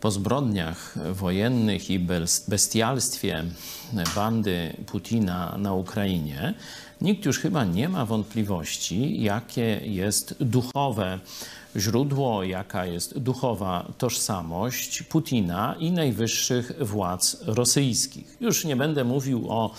Po 0.00 0.10
zbrodniach 0.10 0.94
wojennych 1.12 1.90
i 1.90 1.98
bestialstwie 2.48 3.44
bandy 4.14 4.76
Putina 4.86 5.58
na 5.58 5.72
Ukrainie, 5.72 6.54
nikt 7.00 7.24
już 7.24 7.38
chyba 7.38 7.64
nie 7.64 7.88
ma 7.88 8.06
wątpliwości, 8.06 9.22
jakie 9.22 9.80
jest 9.84 10.34
duchowe 10.40 11.18
źródło, 11.76 12.44
jaka 12.44 12.86
jest 12.86 13.18
duchowa 13.18 13.92
tożsamość 13.98 15.02
Putina 15.02 15.74
i 15.78 15.90
najwyższych 15.90 16.72
władz 16.80 17.36
rosyjskich. 17.46 18.36
Już 18.40 18.64
nie 18.64 18.76
będę 18.76 19.04
mówił 19.04 19.46
o 19.48 19.74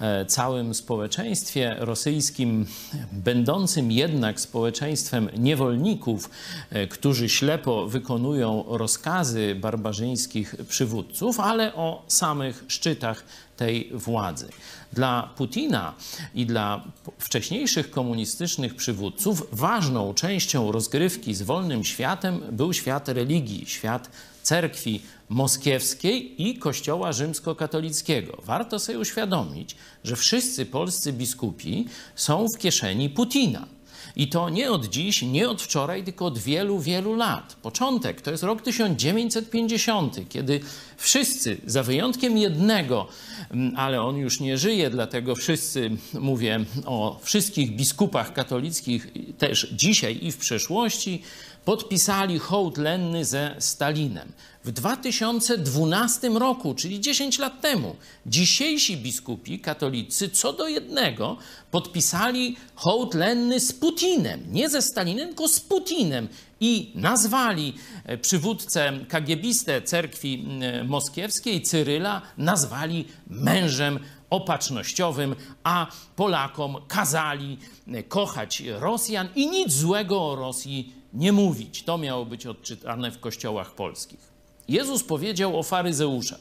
e, 0.00 0.26
całym 0.26 0.74
społeczeństwie 0.74 1.76
rosyjskim, 1.78 2.66
będącym 3.12 3.92
jednak 3.92 4.40
społeczeństwem 4.40 5.28
niewolników, 5.38 6.30
e, 6.70 6.86
którzy 6.86 7.28
ślepo 7.28 7.86
wykonują 7.86 8.64
rozkazy 8.68 9.54
barbarzyńskich 9.54 10.54
przywódców, 10.68 11.40
ale 11.40 11.74
o 11.74 12.02
samych 12.08 12.64
szczytach 12.68 13.24
tej 13.56 13.90
władzy. 13.94 14.48
Dla 14.92 15.30
Putina 15.36 15.94
i 16.34 16.46
dla 16.46 16.84
wcześniejszych 17.18 17.90
komunistycznych 17.90 18.74
przywódców 18.74 19.48
ważną 19.52 20.14
częścią 20.14 20.72
rozgrywki 20.72 21.31
z 21.34 21.42
wolnym 21.42 21.84
światem 21.84 22.40
był 22.52 22.72
świat 22.72 23.08
religii, 23.08 23.66
świat 23.66 24.10
cerkwi 24.42 25.02
moskiewskiej 25.28 26.42
i 26.48 26.58
kościoła 26.58 27.12
rzymskokatolickiego. 27.12 28.38
Warto 28.44 28.78
sobie 28.78 28.98
uświadomić, 28.98 29.76
że 30.04 30.16
wszyscy 30.16 30.66
polscy 30.66 31.12
biskupi 31.12 31.86
są 32.14 32.46
w 32.54 32.58
kieszeni 32.58 33.10
Putina. 33.10 33.66
I 34.16 34.28
to 34.28 34.48
nie 34.48 34.70
od 34.70 34.86
dziś, 34.86 35.22
nie 35.22 35.48
od 35.48 35.62
wczoraj, 35.62 36.04
tylko 36.04 36.26
od 36.26 36.38
wielu, 36.38 36.80
wielu 36.80 37.14
lat. 37.14 37.56
Początek 37.62 38.20
to 38.20 38.30
jest 38.30 38.42
rok 38.42 38.62
1950, 38.62 40.28
kiedy 40.28 40.60
wszyscy, 40.96 41.56
za 41.66 41.82
wyjątkiem 41.82 42.38
jednego, 42.38 43.08
mm, 43.50 43.76
ale 43.76 44.02
on 44.02 44.16
już 44.16 44.40
nie 44.40 44.58
żyje, 44.58 44.90
dlatego 44.90 45.34
wszyscy, 45.34 45.90
mówię 46.20 46.64
o 46.84 47.20
wszystkich 47.22 47.76
biskupach 47.76 48.32
katolickich 48.32 49.12
też 49.38 49.68
dzisiaj 49.72 50.18
i 50.22 50.32
w 50.32 50.36
przeszłości, 50.36 51.22
podpisali 51.64 52.38
hołd 52.38 52.78
lenny 52.78 53.24
ze 53.24 53.56
Stalinem. 53.58 54.32
W 54.64 54.72
2012 54.72 56.28
roku, 56.28 56.74
czyli 56.74 57.00
10 57.00 57.38
lat 57.38 57.60
temu, 57.60 57.96
dzisiejsi 58.26 58.96
biskupi 58.96 59.60
katolicy 59.60 60.28
co 60.28 60.52
do 60.52 60.68
jednego 60.68 61.36
podpisali 61.70 62.56
hołd 62.74 63.14
lenny 63.14 63.60
z 63.60 63.72
Putinem. 63.72 64.40
Nie 64.48 64.68
ze 64.68 64.82
Stalinem, 64.82 65.28
tylko 65.28 65.48
z 65.48 65.60
Putinem. 65.60 66.28
I 66.60 66.92
nazwali 66.94 67.74
e, 68.04 68.18
przywódcę 68.18 68.92
kagiebistę 69.08 69.82
cerkwi 69.82 70.46
moskiewskiej, 70.84 71.62
Cyryla, 71.62 72.22
nazwali 72.38 73.04
mężem 73.26 73.98
opatrznościowym, 74.30 75.36
a 75.64 75.86
Polakom 76.16 76.76
kazali 76.88 77.58
e, 77.88 78.02
kochać 78.02 78.62
Rosjan 78.66 79.28
i 79.34 79.50
nic 79.50 79.72
złego 79.72 80.30
o 80.30 80.36
Rosji 80.36 80.92
nie 81.12 81.32
mówić. 81.32 81.82
To 81.82 81.98
miało 81.98 82.24
być 82.24 82.46
odczytane 82.46 83.10
w 83.10 83.20
kościołach 83.20 83.74
polskich. 83.74 84.31
Jezus 84.68 85.04
powiedział 85.04 85.58
o 85.58 85.62
faryzeuszach, 85.62 86.40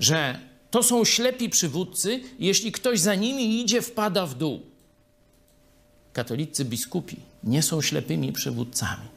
że 0.00 0.38
to 0.70 0.82
są 0.82 1.04
ślepi 1.04 1.48
przywódcy, 1.48 2.20
jeśli 2.38 2.72
ktoś 2.72 3.00
za 3.00 3.14
nimi 3.14 3.60
idzie, 3.60 3.82
wpada 3.82 4.26
w 4.26 4.34
dół. 4.34 4.60
Katolicy 6.12 6.64
biskupi 6.64 7.16
nie 7.44 7.62
są 7.62 7.82
ślepymi 7.82 8.32
przywódcami. 8.32 9.08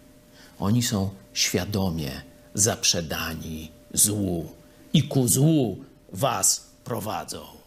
Oni 0.60 0.84
są 0.84 1.10
świadomie 1.34 2.22
zaprzedani 2.54 3.72
złu 3.94 4.52
i 4.94 5.04
ku 5.04 5.28
złu 5.28 5.78
was 6.14 6.66
prowadzą. 6.84 7.63